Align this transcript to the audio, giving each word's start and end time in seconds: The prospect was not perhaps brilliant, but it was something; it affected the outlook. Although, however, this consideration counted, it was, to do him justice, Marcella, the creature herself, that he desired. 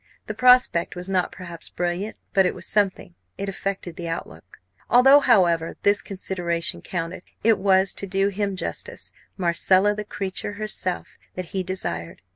The 0.25 0.33
prospect 0.33 0.95
was 0.95 1.07
not 1.07 1.31
perhaps 1.31 1.69
brilliant, 1.69 2.17
but 2.33 2.47
it 2.47 2.55
was 2.55 2.65
something; 2.65 3.13
it 3.37 3.47
affected 3.47 3.97
the 3.97 4.09
outlook. 4.09 4.57
Although, 4.89 5.19
however, 5.19 5.75
this 5.83 6.01
consideration 6.01 6.81
counted, 6.81 7.21
it 7.43 7.59
was, 7.59 7.93
to 7.93 8.07
do 8.07 8.29
him 8.29 8.55
justice, 8.55 9.11
Marcella, 9.37 9.93
the 9.93 10.03
creature 10.03 10.53
herself, 10.53 11.19
that 11.35 11.49
he 11.53 11.61
desired. 11.61 12.23